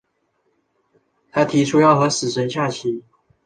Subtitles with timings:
[1.31, 3.03] 他提出要和死神下棋。